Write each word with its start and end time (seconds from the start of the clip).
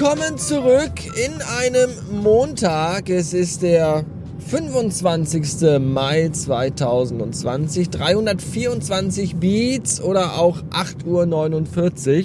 Willkommen 0.00 0.38
zurück 0.38 0.92
in 1.14 1.42
einem 1.60 1.90
Montag. 2.22 3.10
Es 3.10 3.34
ist 3.34 3.60
der 3.60 4.02
25. 4.48 5.78
Mai 5.78 6.30
2020. 6.30 7.90
324 7.90 9.36
Beats 9.36 10.00
oder 10.00 10.38
auch 10.38 10.62
8.49 10.70 12.18
Uhr. 12.18 12.24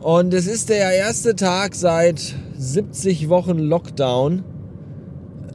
Und 0.00 0.32
es 0.32 0.46
ist 0.46 0.68
der 0.68 0.92
erste 0.92 1.34
Tag 1.34 1.74
seit 1.74 2.36
70 2.56 3.28
Wochen 3.30 3.58
Lockdown, 3.58 4.44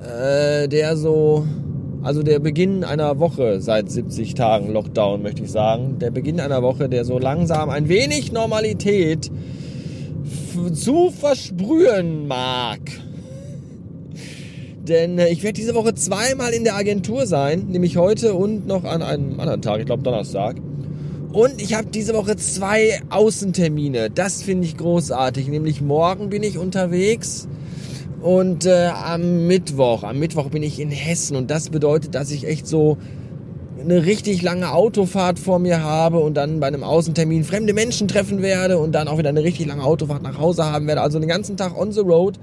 äh, 0.04 0.68
der 0.68 0.98
so, 0.98 1.48
also 2.04 2.24
der 2.24 2.40
Beginn 2.40 2.84
einer 2.84 3.20
Woche 3.20 3.62
seit 3.62 3.90
70 3.90 4.34
Tagen 4.34 4.74
Lockdown, 4.74 5.22
möchte 5.22 5.44
ich 5.44 5.52
sagen. 5.52 5.98
Der 5.98 6.12
Beginn 6.12 6.42
einer 6.42 6.62
Woche, 6.62 6.90
der 6.90 7.06
so 7.06 7.18
langsam 7.20 7.70
ein 7.70 7.88
wenig 7.88 8.34
Normalität 8.34 9.32
zu 10.74 11.12
versprühen 11.12 12.28
mag. 12.28 12.80
Denn 14.88 15.20
äh, 15.20 15.30
ich 15.30 15.44
werde 15.44 15.60
diese 15.60 15.76
Woche 15.76 15.94
zweimal 15.94 16.54
in 16.54 16.64
der 16.64 16.76
Agentur 16.76 17.26
sein, 17.26 17.68
nämlich 17.70 17.98
heute 17.98 18.34
und 18.34 18.68
noch 18.68 18.84
an 18.84 19.02
einem 19.02 19.40
anderen 19.40 19.62
Tag, 19.62 19.80
ich 19.80 19.86
glaube 19.86 20.04
Donnerstag. 20.04 20.58
Und 21.32 21.62
ich 21.62 21.76
habe 21.76 21.88
diese 21.88 22.14
Woche 22.14 22.36
zwei 22.36 23.00
Außentermine. 23.10 24.10
Das 24.10 24.44
finde 24.44 24.66
ich 24.66 24.76
großartig. 24.76 25.48
Nämlich 25.48 25.82
morgen 25.82 26.30
bin 26.30 26.44
ich 26.44 26.58
unterwegs 26.58 27.48
und 28.22 28.66
äh, 28.66 28.88
am 28.88 29.48
Mittwoch. 29.48 30.04
Am 30.04 30.20
Mittwoch 30.20 30.50
bin 30.50 30.62
ich 30.62 30.80
in 30.80 30.92
Hessen 30.92 31.38
und 31.38 31.50
das 31.50 31.70
bedeutet, 31.70 32.16
dass 32.16 32.32
ich 32.32 32.46
echt 32.46 32.68
so 32.68 32.98
eine 33.82 34.06
richtig 34.06 34.42
lange 34.42 34.72
Autofahrt 34.72 35.40
vor 35.40 35.60
mir 35.60 35.84
habe 35.84 36.20
und 36.20 36.36
dann 36.36 36.60
bei 36.60 36.68
einem 36.68 36.84
Außentermin 36.84 37.44
fremde 37.44 37.74
Menschen 37.74 38.08
treffen 38.08 38.42
werde 38.42 38.78
und 38.78 38.94
dann 38.94 39.08
auch 39.08 39.18
wieder 39.18 39.30
eine 39.30 39.44
richtig 39.44 39.68
lange 39.68 39.84
Autofahrt 39.84 40.24
nach 40.24 40.40
Hause 40.40 40.66
haben 40.66 40.88
werde. 40.88 41.02
Also 41.02 41.20
den 41.20 41.28
ganzen 41.28 41.58
Tag 41.58 41.78
on 41.78 41.92
the 41.92 42.02
road. 42.02 42.40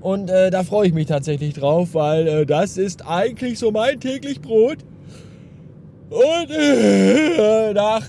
Und 0.00 0.30
äh, 0.30 0.50
da 0.50 0.62
freue 0.62 0.88
ich 0.88 0.94
mich 0.94 1.06
tatsächlich 1.06 1.54
drauf, 1.54 1.90
weil 1.92 2.26
äh, 2.26 2.46
das 2.46 2.78
ist 2.78 3.06
eigentlich 3.06 3.58
so 3.58 3.70
mein 3.70 4.00
täglich 4.00 4.40
Brot. 4.40 4.78
Und 6.10 6.50
äh, 6.50 7.72
nach 7.74 8.04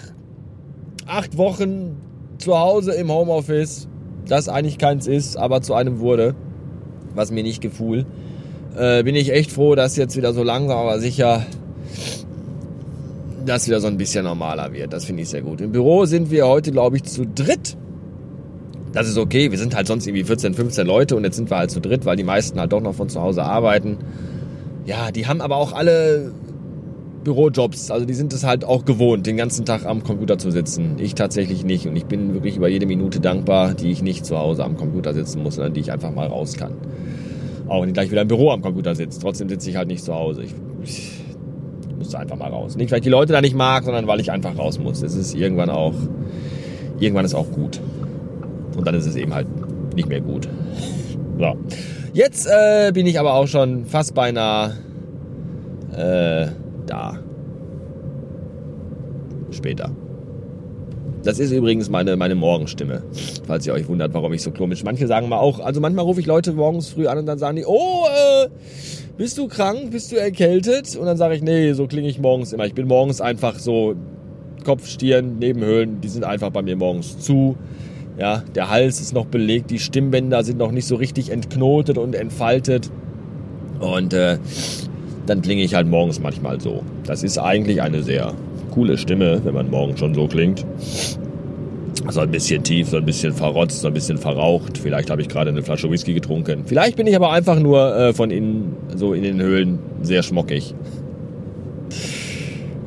acht 1.05 1.37
Wochen 1.37 1.97
zu 2.37 2.57
Hause 2.57 2.93
im 2.93 3.11
Homeoffice, 3.11 3.87
das 4.27 4.47
eigentlich 4.47 4.77
keins 4.77 5.05
ist, 5.05 5.35
aber 5.35 5.61
zu 5.61 5.73
einem 5.73 5.99
wurde, 5.99 6.33
was 7.13 7.31
mir 7.31 7.43
nicht 7.43 7.61
gefühl, 7.61 8.05
äh, 8.77 9.03
bin 9.03 9.15
ich 9.15 9.31
echt 9.33 9.51
froh, 9.51 9.75
dass 9.75 9.97
jetzt 9.97 10.15
wieder 10.15 10.33
so 10.33 10.43
langsam 10.43 10.77
aber 10.77 10.99
sicher 10.99 11.45
das 13.45 13.67
wieder 13.67 13.79
so 13.79 13.87
ein 13.87 13.97
bisschen 13.97 14.23
normaler 14.23 14.73
wird. 14.73 14.93
Das 14.93 15.05
finde 15.05 15.23
ich 15.23 15.29
sehr 15.29 15.41
gut. 15.41 15.61
Im 15.61 15.71
Büro 15.71 16.05
sind 16.05 16.31
wir 16.31 16.47
heute, 16.47 16.71
glaube 16.71 16.97
ich, 16.97 17.03
zu 17.03 17.25
dritt. 17.25 17.77
Das 18.93 19.07
ist 19.07 19.17
okay. 19.17 19.51
Wir 19.51 19.57
sind 19.57 19.75
halt 19.75 19.87
sonst 19.87 20.05
irgendwie 20.07 20.23
14, 20.23 20.53
15 20.53 20.85
Leute 20.85 21.15
und 21.15 21.23
jetzt 21.23 21.37
sind 21.37 21.49
wir 21.49 21.57
halt 21.57 21.71
zu 21.71 21.79
dritt, 21.79 22.05
weil 22.05 22.17
die 22.17 22.23
meisten 22.23 22.59
halt 22.59 22.73
doch 22.73 22.81
noch 22.81 22.93
von 22.93 23.09
zu 23.09 23.21
Hause 23.21 23.43
arbeiten. 23.43 23.97
Ja, 24.85 25.11
die 25.11 25.27
haben 25.27 25.41
aber 25.41 25.57
auch 25.57 25.73
alle 25.73 26.33
Bürojobs. 27.23 27.91
Also 27.91 28.05
die 28.05 28.13
sind 28.13 28.33
es 28.33 28.43
halt 28.43 28.65
auch 28.65 28.85
gewohnt, 28.85 29.27
den 29.27 29.37
ganzen 29.37 29.65
Tag 29.65 29.85
am 29.85 30.03
Computer 30.03 30.37
zu 30.37 30.51
sitzen. 30.51 30.95
Ich 30.97 31.15
tatsächlich 31.15 31.63
nicht. 31.63 31.87
Und 31.87 31.95
ich 31.95 32.05
bin 32.05 32.33
wirklich 32.33 32.57
über 32.57 32.67
jede 32.67 32.85
Minute 32.85 33.19
dankbar, 33.19 33.73
die 33.73 33.91
ich 33.91 34.01
nicht 34.01 34.25
zu 34.25 34.37
Hause 34.37 34.63
am 34.63 34.75
Computer 34.75 35.13
sitzen 35.13 35.43
muss, 35.43 35.55
sondern 35.55 35.73
die 35.73 35.81
ich 35.81 35.91
einfach 35.91 36.11
mal 36.11 36.27
raus 36.27 36.57
kann. 36.57 36.73
Auch 37.67 37.81
wenn 37.81 37.89
ich 37.89 37.93
gleich 37.93 38.11
wieder 38.11 38.23
im 38.23 38.27
Büro 38.27 38.51
am 38.51 38.61
Computer 38.61 38.95
sitze. 38.95 39.19
Trotzdem 39.21 39.47
sitze 39.47 39.69
ich 39.69 39.77
halt 39.77 39.87
nicht 39.87 40.03
zu 40.03 40.13
Hause. 40.13 40.43
Ich, 40.43 40.53
ich 40.83 41.20
musste 42.01 42.17
einfach 42.17 42.35
mal 42.35 42.49
raus. 42.49 42.75
Nicht, 42.75 42.91
weil 42.91 42.97
ich 42.97 43.03
die 43.03 43.09
Leute 43.09 43.31
da 43.31 43.41
nicht 43.41 43.55
mag, 43.55 43.83
sondern 43.83 44.07
weil 44.07 44.19
ich 44.19 44.31
einfach 44.31 44.57
raus 44.57 44.79
muss. 44.79 45.03
Es 45.03 45.15
ist 45.15 45.35
irgendwann 45.35 45.69
auch, 45.69 45.93
irgendwann 46.99 47.25
ist 47.25 47.35
auch 47.35 47.49
gut. 47.51 47.79
Und 48.75 48.87
dann 48.87 48.95
ist 48.95 49.05
es 49.05 49.15
eben 49.15 49.35
halt 49.35 49.47
nicht 49.95 50.09
mehr 50.09 50.21
gut. 50.21 50.49
So. 51.37 51.55
Jetzt 52.13 52.47
äh, 52.47 52.91
bin 52.91 53.05
ich 53.05 53.19
aber 53.19 53.35
auch 53.35 53.47
schon 53.47 53.85
fast 53.85 54.15
beinahe 54.15 54.77
äh, 55.95 56.47
da. 56.87 57.19
Später. 59.51 59.91
Das 61.23 61.37
ist 61.37 61.51
übrigens 61.51 61.89
meine, 61.89 62.17
meine 62.17 62.33
Morgenstimme, 62.33 63.03
falls 63.45 63.67
ihr 63.67 63.73
euch 63.73 63.87
wundert, 63.87 64.11
warum 64.15 64.33
ich 64.33 64.41
so 64.41 64.49
komisch. 64.49 64.83
Manche 64.83 65.05
sagen 65.05 65.29
mal 65.29 65.37
auch, 65.37 65.59
also 65.59 65.79
manchmal 65.79 66.05
rufe 66.05 66.19
ich 66.19 66.25
Leute 66.25 66.51
morgens 66.53 66.89
früh 66.89 67.05
an 67.05 67.19
und 67.19 67.27
dann 67.27 67.37
sagen 67.37 67.57
die, 67.57 67.65
oh, 67.65 68.05
äh, 68.07 68.49
bist 69.21 69.37
du 69.37 69.47
krank, 69.47 69.91
bist 69.91 70.11
du 70.11 70.15
erkältet? 70.15 70.95
Und 70.95 71.05
dann 71.05 71.15
sage 71.15 71.35
ich, 71.35 71.43
nee, 71.43 71.73
so 71.73 71.85
klinge 71.85 72.07
ich 72.07 72.17
morgens 72.17 72.53
immer. 72.53 72.65
Ich 72.65 72.73
bin 72.73 72.87
morgens 72.87 73.21
einfach 73.21 73.59
so 73.59 73.93
Kopf, 74.65 74.87
Stirn, 74.87 75.37
Nebenhöhlen, 75.37 76.01
die 76.01 76.07
sind 76.07 76.23
einfach 76.23 76.49
bei 76.49 76.63
mir 76.63 76.75
morgens 76.75 77.19
zu. 77.19 77.55
Ja, 78.17 78.43
der 78.55 78.71
Hals 78.71 78.99
ist 78.99 79.13
noch 79.13 79.27
belegt, 79.27 79.69
die 79.69 79.77
Stimmbänder 79.77 80.43
sind 80.43 80.57
noch 80.57 80.71
nicht 80.71 80.87
so 80.87 80.95
richtig 80.95 81.29
entknotet 81.29 81.99
und 81.99 82.15
entfaltet. 82.15 82.89
Und 83.79 84.11
äh, 84.15 84.39
dann 85.27 85.43
klinge 85.43 85.61
ich 85.61 85.75
halt 85.75 85.85
morgens 85.85 86.19
manchmal 86.19 86.59
so. 86.59 86.81
Das 87.05 87.21
ist 87.21 87.37
eigentlich 87.37 87.79
eine 87.83 88.01
sehr 88.01 88.33
coole 88.71 88.97
Stimme, 88.97 89.41
wenn 89.43 89.53
man 89.53 89.69
morgen 89.69 89.97
schon 89.97 90.15
so 90.15 90.27
klingt. 90.27 90.65
So 92.09 92.21
ein 92.21 92.31
bisschen 92.31 92.63
tief, 92.63 92.89
so 92.89 92.97
ein 92.97 93.05
bisschen 93.05 93.33
verrotzt, 93.33 93.81
so 93.81 93.87
ein 93.87 93.93
bisschen 93.93 94.17
verraucht. 94.17 94.77
Vielleicht 94.77 95.09
habe 95.09 95.21
ich 95.21 95.29
gerade 95.29 95.49
eine 95.49 95.61
Flasche 95.61 95.89
Whisky 95.89 96.13
getrunken. 96.13 96.63
Vielleicht 96.65 96.95
bin 96.95 97.05
ich 97.07 97.15
aber 97.15 97.31
einfach 97.31 97.59
nur 97.59 97.95
äh, 97.95 98.13
von 98.13 98.31
innen, 98.31 98.75
so 98.95 99.13
in 99.13 99.23
den 99.23 99.41
Höhlen, 99.41 99.79
sehr 100.01 100.23
schmockig. 100.23 100.73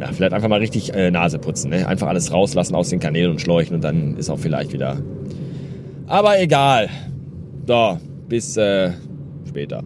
Ja, 0.00 0.10
vielleicht 0.12 0.32
einfach 0.32 0.48
mal 0.48 0.58
richtig 0.58 0.92
äh, 0.92 1.10
Nase 1.10 1.38
putzen. 1.38 1.70
Ne? 1.70 1.86
Einfach 1.86 2.08
alles 2.08 2.32
rauslassen 2.32 2.74
aus 2.74 2.88
den 2.88 2.98
Kanälen 2.98 3.30
und 3.30 3.40
Schläuchen 3.40 3.76
und 3.76 3.84
dann 3.84 4.16
ist 4.16 4.28
auch 4.30 4.38
vielleicht 4.38 4.72
wieder. 4.72 4.98
Aber 6.06 6.40
egal. 6.40 6.88
So, 7.66 7.98
bis 8.28 8.56
äh, 8.56 8.90
später. 9.48 9.82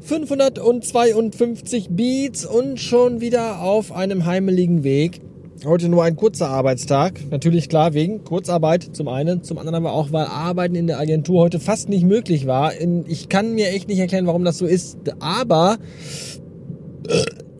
552 0.00 1.90
Beats 1.90 2.44
und 2.44 2.80
schon 2.80 3.20
wieder 3.20 3.60
auf 3.60 3.92
einem 3.92 4.26
heimeligen 4.26 4.82
Weg. 4.82 5.20
Heute 5.62 5.90
nur 5.90 6.02
ein 6.04 6.16
kurzer 6.16 6.48
Arbeitstag. 6.48 7.20
Natürlich 7.30 7.68
klar 7.68 7.92
wegen 7.92 8.24
Kurzarbeit 8.24 8.96
zum 8.96 9.08
einen, 9.08 9.42
zum 9.42 9.58
anderen 9.58 9.74
aber 9.74 9.92
auch, 9.92 10.10
weil 10.10 10.24
Arbeiten 10.24 10.74
in 10.74 10.86
der 10.86 10.98
Agentur 10.98 11.42
heute 11.42 11.60
fast 11.60 11.90
nicht 11.90 12.02
möglich 12.06 12.46
war. 12.46 12.72
Ich 13.06 13.28
kann 13.28 13.54
mir 13.54 13.68
echt 13.68 13.86
nicht 13.86 13.98
erklären, 13.98 14.26
warum 14.26 14.42
das 14.42 14.56
so 14.56 14.64
ist, 14.64 14.96
aber 15.18 15.76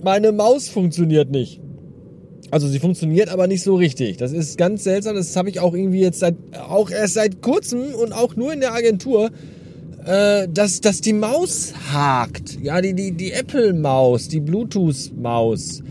meine 0.03 0.33
Maus 0.33 0.71
funktioniert 0.71 1.31
nicht. 1.31 1.61
Also 2.51 2.69
sie 2.69 2.79
funktioniert 2.79 3.29
aber 3.29 3.47
nicht 3.47 3.63
so 3.63 3.75
richtig. 3.75 4.17
Das 4.17 4.33
ist 4.33 4.57
ganz 4.57 4.83
seltsam. 4.83 5.15
Das 5.15 5.37
habe 5.37 5.51
ich 5.51 5.61
auch 5.61 5.75
irgendwie 5.75 6.01
jetzt 6.01 6.21
seit, 6.21 6.37
auch 6.71 6.91
erst 6.91 7.15
seit 7.15 7.43
kurzem 7.43 7.95
und 7.95 8.13
auch 8.13 8.35
nur 8.35 8.51
in 8.51 8.61
der 8.61 8.73
Agentur 8.73 9.31
äh, 10.07 10.49
dass, 10.49 10.81
dass 10.81 11.03
die 11.03 11.13
Maus 11.13 11.75
hakt. 11.93 12.59
Ja, 12.63 12.81
die, 12.81 12.95
die, 12.95 13.13
die 13.13 13.33
Apple-Maus, 13.33 14.29
die 14.29 14.41
Bluetooth-Maus, 14.41 15.83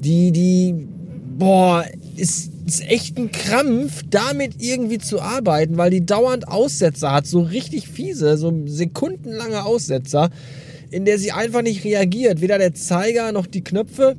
die, 0.00 0.32
die, 0.32 0.88
boah, 1.38 1.84
ist, 2.16 2.50
ist 2.66 2.88
echt 2.88 3.18
ein 3.18 3.30
Krampf, 3.32 4.02
damit 4.08 4.54
irgendwie 4.62 4.98
zu 4.98 5.20
arbeiten, 5.20 5.76
weil 5.76 5.90
die 5.90 6.04
dauernd 6.04 6.48
Aussetzer 6.48 7.12
hat, 7.12 7.26
so 7.26 7.40
richtig 7.40 7.88
fiese, 7.88 8.36
so 8.36 8.52
sekundenlange 8.66 9.64
Aussetzer, 9.64 10.30
in 10.90 11.04
der 11.04 11.18
sie 11.18 11.32
einfach 11.32 11.62
nicht 11.62 11.84
reagiert. 11.84 12.40
Weder 12.40 12.58
der 12.58 12.74
Zeiger 12.74 13.32
noch 13.32 13.46
die 13.46 13.64
Knöpfe. 13.64 14.16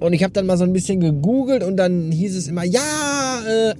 Und 0.00 0.12
ich 0.12 0.22
habe 0.22 0.32
dann 0.32 0.46
mal 0.46 0.56
so 0.56 0.64
ein 0.64 0.72
bisschen 0.72 1.00
gegoogelt 1.00 1.62
und 1.62 1.76
dann 1.76 2.10
hieß 2.10 2.36
es 2.36 2.48
immer, 2.48 2.64
ja, 2.64 3.42
äh, 3.46 3.74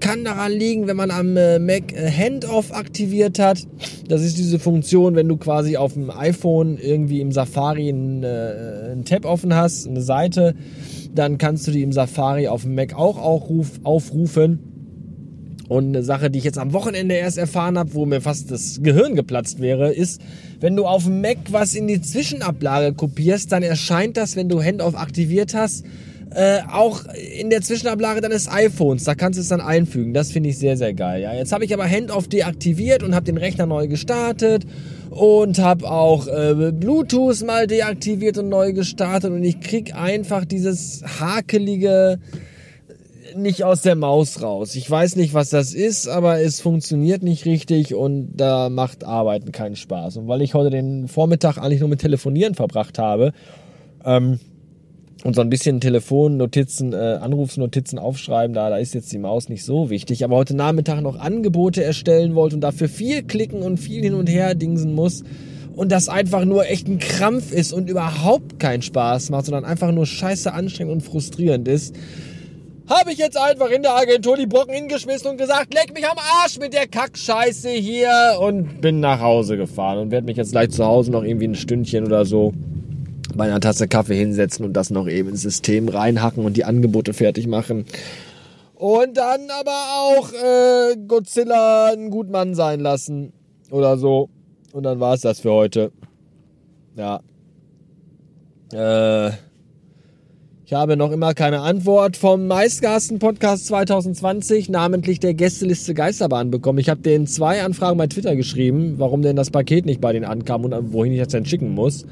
kann 0.00 0.24
daran 0.24 0.52
liegen, 0.52 0.86
wenn 0.86 0.96
man 0.96 1.10
am 1.10 1.36
äh, 1.36 1.58
Mac 1.58 1.92
äh, 1.92 2.10
Handoff 2.10 2.72
aktiviert 2.72 3.38
hat. 3.38 3.66
Das 4.08 4.22
ist 4.22 4.38
diese 4.38 4.58
Funktion, 4.58 5.14
wenn 5.14 5.28
du 5.28 5.36
quasi 5.36 5.76
auf 5.76 5.92
dem 5.92 6.10
iPhone 6.10 6.78
irgendwie 6.78 7.20
im 7.20 7.32
Safari 7.32 7.88
einen, 7.88 8.22
äh, 8.24 8.90
einen 8.92 9.04
Tab 9.04 9.24
offen 9.24 9.54
hast, 9.54 9.86
eine 9.86 10.02
Seite, 10.02 10.54
dann 11.14 11.38
kannst 11.38 11.66
du 11.66 11.70
die 11.70 11.82
im 11.82 11.92
Safari 11.92 12.48
auf 12.48 12.62
dem 12.62 12.74
Mac 12.74 12.94
auch 12.94 13.18
aufrufen. 13.84 14.60
Und 15.68 15.86
eine 15.86 16.02
Sache, 16.02 16.30
die 16.30 16.40
ich 16.40 16.44
jetzt 16.44 16.58
am 16.58 16.72
Wochenende 16.72 17.14
erst 17.14 17.38
erfahren 17.38 17.78
habe, 17.78 17.94
wo 17.94 18.04
mir 18.04 18.20
fast 18.20 18.50
das 18.50 18.80
Gehirn 18.82 19.14
geplatzt 19.14 19.60
wäre, 19.60 19.92
ist, 19.92 20.20
wenn 20.58 20.74
du 20.74 20.84
auf 20.84 21.04
dem 21.04 21.20
Mac 21.20 21.38
was 21.50 21.76
in 21.76 21.86
die 21.86 22.00
Zwischenablage 22.00 22.92
kopierst, 22.92 23.52
dann 23.52 23.62
erscheint 23.62 24.16
das, 24.16 24.34
wenn 24.34 24.48
du 24.48 24.60
Handoff 24.60 24.96
aktiviert 24.96 25.54
hast, 25.54 25.84
äh, 26.34 26.60
auch 26.70 27.04
in 27.38 27.50
der 27.50 27.60
Zwischenablage 27.60 28.20
deines 28.20 28.48
iPhones. 28.48 29.04
Da 29.04 29.14
kannst 29.14 29.38
du 29.38 29.42
es 29.42 29.48
dann 29.48 29.60
einfügen. 29.60 30.14
Das 30.14 30.30
finde 30.30 30.50
ich 30.50 30.58
sehr, 30.58 30.76
sehr 30.76 30.94
geil. 30.94 31.22
Ja, 31.22 31.34
jetzt 31.34 31.52
habe 31.52 31.64
ich 31.64 31.74
aber 31.74 31.84
Handoff 31.84 32.28
deaktiviert 32.28 33.02
und 33.02 33.14
habe 33.14 33.26
den 33.26 33.36
Rechner 33.36 33.66
neu 33.66 33.88
gestartet 33.88 34.64
und 35.10 35.58
habe 35.58 35.90
auch 35.90 36.28
äh, 36.28 36.72
Bluetooth 36.72 37.42
mal 37.44 37.66
deaktiviert 37.66 38.38
und 38.38 38.48
neu 38.48 38.72
gestartet 38.72 39.32
und 39.32 39.42
ich 39.42 39.60
krieg 39.60 39.94
einfach 39.94 40.44
dieses 40.44 41.02
hakelige 41.20 42.18
nicht 43.36 43.64
aus 43.64 43.82
der 43.82 43.94
Maus 43.94 44.42
raus. 44.42 44.74
Ich 44.74 44.90
weiß 44.90 45.16
nicht, 45.16 45.34
was 45.34 45.50
das 45.50 45.72
ist, 45.72 46.08
aber 46.08 46.40
es 46.40 46.60
funktioniert 46.60 47.22
nicht 47.22 47.44
richtig 47.44 47.94
und 47.94 48.32
da 48.34 48.68
macht 48.68 49.04
Arbeiten 49.04 49.52
keinen 49.52 49.76
Spaß. 49.76 50.16
Und 50.16 50.28
weil 50.28 50.42
ich 50.42 50.54
heute 50.54 50.70
den 50.70 51.08
Vormittag 51.08 51.58
eigentlich 51.58 51.80
nur 51.80 51.88
mit 51.88 52.00
Telefonieren 52.00 52.54
verbracht 52.54 52.98
habe, 52.98 53.32
ähm, 54.04 54.40
und 55.24 55.34
so 55.34 55.42
ein 55.42 55.50
bisschen 55.50 55.80
Telefonnotizen, 55.80 56.92
äh, 56.92 57.18
Anrufsnotizen 57.20 57.98
aufschreiben, 57.98 58.54
da, 58.54 58.70
da 58.70 58.78
ist 58.78 58.94
jetzt 58.94 59.12
die 59.12 59.18
Maus 59.18 59.48
nicht 59.48 59.64
so 59.64 59.90
wichtig. 59.90 60.24
Aber 60.24 60.36
heute 60.36 60.56
Nachmittag 60.56 61.02
noch 61.02 61.18
Angebote 61.18 61.84
erstellen 61.84 62.34
wollte 62.34 62.54
und 62.54 62.62
dafür 62.62 62.88
viel 62.88 63.22
klicken 63.22 63.62
und 63.62 63.78
viel 63.78 64.02
hin 64.02 64.14
und 64.14 64.28
her 64.28 64.54
dingsen 64.54 64.94
muss. 64.94 65.22
Und 65.76 65.92
das 65.92 66.08
einfach 66.08 66.44
nur 66.44 66.66
echt 66.66 66.88
ein 66.88 66.98
Krampf 66.98 67.52
ist 67.52 67.72
und 67.72 67.88
überhaupt 67.88 68.58
keinen 68.58 68.82
Spaß 68.82 69.30
macht, 69.30 69.46
sondern 69.46 69.64
einfach 69.64 69.92
nur 69.92 70.06
scheiße 70.06 70.52
anstrengend 70.52 70.92
und 70.92 71.00
frustrierend 71.00 71.68
ist. 71.68 71.94
Habe 72.88 73.12
ich 73.12 73.18
jetzt 73.18 73.38
einfach 73.38 73.70
in 73.70 73.82
der 73.82 73.94
Agentur 73.94 74.36
die 74.36 74.46
Brocken 74.46 74.74
hingeschmissen 74.74 75.30
und 75.30 75.36
gesagt, 75.36 75.72
leck 75.72 75.94
mich 75.94 76.08
am 76.08 76.18
Arsch 76.42 76.58
mit 76.58 76.72
der 76.72 76.88
Kackscheiße 76.88 77.70
hier 77.70 78.10
und 78.40 78.80
bin 78.80 78.98
nach 78.98 79.20
Hause 79.20 79.56
gefahren 79.56 79.98
und 79.98 80.10
werde 80.10 80.26
mich 80.26 80.36
jetzt 80.36 80.50
gleich 80.50 80.70
zu 80.70 80.84
Hause 80.84 81.12
noch 81.12 81.22
irgendwie 81.22 81.46
ein 81.46 81.54
Stündchen 81.54 82.04
oder 82.04 82.24
so 82.24 82.52
bei 83.36 83.44
einer 83.44 83.60
Tasse 83.60 83.88
Kaffee 83.88 84.16
hinsetzen 84.16 84.64
und 84.64 84.72
das 84.72 84.90
noch 84.90 85.08
eben 85.08 85.30
ins 85.30 85.42
System 85.42 85.88
reinhacken 85.88 86.44
und 86.44 86.56
die 86.56 86.64
Angebote 86.64 87.12
fertig 87.12 87.46
machen. 87.46 87.84
Und 88.74 89.16
dann 89.16 89.48
aber 89.50 89.70
auch 89.70 90.32
äh, 90.32 90.96
Godzilla 91.06 91.92
ein 91.92 92.10
gut 92.10 92.30
Mann 92.30 92.54
sein 92.54 92.80
lassen. 92.80 93.32
Oder 93.70 93.98
so. 93.98 94.30
Und 94.72 94.84
dann 94.84 95.00
war 95.00 95.14
es 95.14 95.20
das 95.20 95.40
für 95.40 95.52
heute. 95.52 95.92
Ja. 96.96 97.20
Äh, 98.72 99.32
ich 100.64 100.74
habe 100.74 100.96
noch 100.96 101.10
immer 101.10 101.34
keine 101.34 101.62
Antwort 101.62 102.16
vom 102.16 102.46
meistgehassten 102.46 103.18
Podcast 103.18 103.66
2020, 103.66 104.68
namentlich 104.68 105.18
der 105.18 105.34
Gästeliste 105.34 105.94
Geisterbahn 105.94 106.52
bekommen. 106.52 106.78
Ich 106.78 106.88
habe 106.88 107.00
denen 107.00 107.26
zwei 107.26 107.64
Anfragen 107.64 107.98
bei 107.98 108.06
Twitter 108.06 108.36
geschrieben, 108.36 108.94
warum 108.98 109.22
denn 109.22 109.34
das 109.34 109.50
Paket 109.50 109.84
nicht 109.84 110.00
bei 110.00 110.12
denen 110.12 110.24
ankam 110.24 110.64
und 110.64 110.92
wohin 110.92 111.12
ich 111.12 111.18
das 111.18 111.28
denn 111.28 111.44
schicken 111.44 111.74
muss. 111.74 112.06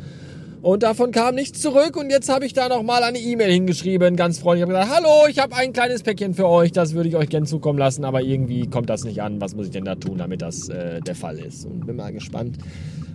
Und 0.61 0.83
davon 0.83 1.13
kam 1.13 1.37
nichts 1.37 1.61
zurück 1.61 1.97
und 1.97 2.11
jetzt 2.11 2.29
habe 2.29 2.45
ich 2.45 2.53
da 2.53 2.69
nochmal 2.69 3.05
eine 3.05 3.19
E-Mail 3.19 3.53
hingeschrieben, 3.53 4.17
ganz 4.17 4.41
freundlich. 4.41 4.69
Ich 4.69 4.75
habe 4.75 4.85
gesagt, 4.85 5.05
hallo, 5.05 5.29
ich 5.29 5.39
habe 5.39 5.55
ein 5.55 5.73
kleines 5.73 6.03
Päckchen 6.03 6.35
für 6.35 6.49
euch, 6.49 6.73
das 6.73 6.95
würde 6.95 7.09
ich 7.09 7.17
euch 7.17 7.29
gern 7.29 7.47
zukommen 7.47 7.79
lassen, 7.79 8.05
aber 8.05 8.23
irgendwie 8.23 8.67
kommt 8.67 8.91
das 8.91 9.05
nicht 9.05 9.23
an. 9.23 9.41
Was 9.41 9.55
muss 9.55 9.67
ich 9.67 9.73
denn 9.73 9.85
da 9.85 9.95
tun, 9.95 10.19
damit 10.19 10.43
das 10.43 10.69
äh, 10.69 11.01
der 11.01 11.15
Fall 11.15 11.39
ist? 11.39 11.65
Und 11.65 11.87
bin 11.87 11.95
mal 11.95 12.13
gespannt, 12.13 12.59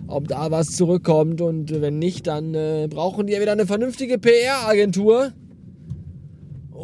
ob 0.06 0.26
da 0.28 0.50
was 0.50 0.68
zurückkommt 0.70 1.42
und 1.42 1.82
wenn 1.82 1.98
nicht, 1.98 2.26
dann 2.26 2.54
äh, 2.54 2.88
brauchen 2.88 3.26
die 3.26 3.34
ja 3.34 3.40
wieder 3.42 3.52
eine 3.52 3.66
vernünftige 3.66 4.18
PR-Agentur 4.18 5.32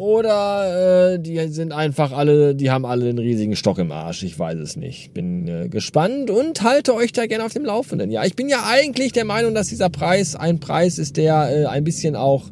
oder 0.01 1.13
äh, 1.13 1.19
die 1.19 1.37
sind 1.49 1.73
einfach 1.73 2.11
alle, 2.11 2.55
die 2.55 2.71
haben 2.71 2.87
alle 2.87 3.07
einen 3.07 3.19
riesigen 3.19 3.55
Stock 3.55 3.77
im 3.77 3.91
Arsch. 3.91 4.23
Ich 4.23 4.37
weiß 4.37 4.57
es 4.57 4.75
nicht. 4.75 5.13
Bin 5.13 5.47
äh, 5.47 5.69
gespannt 5.69 6.31
und 6.31 6.63
halte 6.63 6.95
euch 6.95 7.13
da 7.13 7.27
gerne 7.27 7.45
auf 7.45 7.53
dem 7.53 7.65
Laufenden. 7.65 8.09
Ja, 8.09 8.25
ich 8.25 8.35
bin 8.35 8.49
ja 8.49 8.63
eigentlich 8.67 9.11
der 9.11 9.25
Meinung, 9.25 9.53
dass 9.53 9.67
dieser 9.67 9.91
Preis 9.91 10.35
ein 10.35 10.59
Preis 10.59 10.97
ist, 10.97 11.17
der 11.17 11.51
äh, 11.51 11.65
ein 11.67 11.83
bisschen 11.83 12.15
auch 12.15 12.45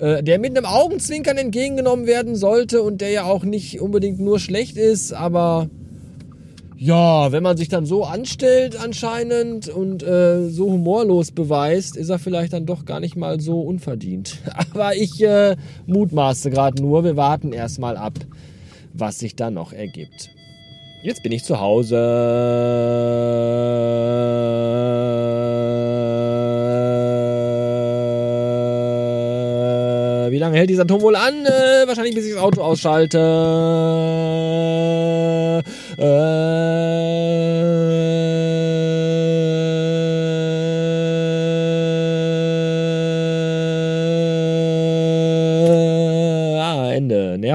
äh, 0.00 0.22
der 0.22 0.38
mit 0.38 0.54
einem 0.54 0.66
Augenzwinkern 0.66 1.38
entgegengenommen 1.38 2.06
werden 2.06 2.36
sollte 2.36 2.82
und 2.82 3.00
der 3.00 3.08
ja 3.08 3.24
auch 3.24 3.44
nicht 3.44 3.80
unbedingt 3.80 4.20
nur 4.20 4.38
schlecht 4.38 4.76
ist, 4.76 5.14
aber 5.14 5.70
ja, 6.78 7.32
wenn 7.32 7.42
man 7.42 7.56
sich 7.56 7.68
dann 7.68 7.86
so 7.86 8.04
anstellt 8.04 8.78
anscheinend 8.78 9.68
und 9.68 10.02
äh, 10.02 10.48
so 10.48 10.70
humorlos 10.72 11.30
beweist, 11.30 11.96
ist 11.96 12.10
er 12.10 12.18
vielleicht 12.18 12.52
dann 12.52 12.66
doch 12.66 12.84
gar 12.84 13.00
nicht 13.00 13.16
mal 13.16 13.40
so 13.40 13.62
unverdient. 13.62 14.36
Aber 14.72 14.94
ich 14.94 15.22
äh, 15.22 15.56
mutmaße 15.86 16.50
gerade 16.50 16.82
nur, 16.82 17.02
wir 17.02 17.16
warten 17.16 17.52
erstmal 17.52 17.96
ab, 17.96 18.14
was 18.92 19.18
sich 19.18 19.36
da 19.36 19.50
noch 19.50 19.72
ergibt. 19.72 20.28
Jetzt 21.02 21.22
bin 21.22 21.32
ich 21.32 21.44
zu 21.44 21.60
Hause. 21.60 21.96
Wie 30.30 30.38
lange 30.38 30.58
hält 30.58 30.68
dieser 30.68 30.86
Turm 30.86 31.00
wohl 31.00 31.16
an? 31.16 31.46
Äh, 31.46 31.86
wahrscheinlich 31.86 32.14
bis 32.14 32.26
ich 32.26 32.34
das 32.34 32.42
Auto 32.42 32.60
ausschalte. 32.60 33.18
Äh, 35.96 36.45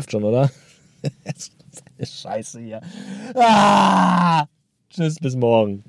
Nervt 0.02 0.12
schon, 0.12 0.24
oder? 0.24 0.50
Scheiße 2.04 2.60
hier. 2.60 2.82
Ah, 3.36 4.46
tschüss, 4.90 5.20
bis 5.20 5.36
morgen. 5.36 5.84